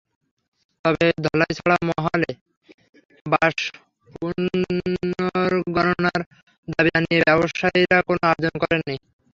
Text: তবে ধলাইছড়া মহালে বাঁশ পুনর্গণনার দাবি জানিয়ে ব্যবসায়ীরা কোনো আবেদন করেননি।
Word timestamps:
তবে 0.85 1.07
ধলাইছড়া 1.25 1.75
মহালে 1.89 2.31
বাঁশ 3.25 3.57
পুনর্গণনার 4.13 6.21
দাবি 6.67 6.89
জানিয়ে 6.95 7.19
ব্যবসায়ীরা 7.27 7.97
কোনো 8.07 8.21
আবেদন 8.31 8.55
করেননি। 8.63 8.95